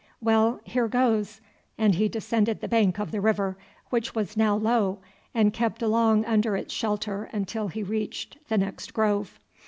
Well, 0.19 0.59
here 0.63 0.87
goes!" 0.87 1.41
and 1.77 1.93
he 1.93 2.09
descended 2.09 2.59
the 2.59 2.67
bank 2.67 2.99
of 2.99 3.11
the 3.11 3.21
river, 3.21 3.55
which 3.91 4.15
was 4.15 4.35
now 4.35 4.55
low, 4.55 4.97
and 5.31 5.53
kept 5.53 5.83
along 5.83 6.25
under 6.25 6.55
its 6.57 6.73
shelter 6.73 7.25
until 7.31 7.67
he 7.67 7.83
reached 7.83 8.37
the 8.49 8.57
next 8.57 8.95
grove. 8.95 9.37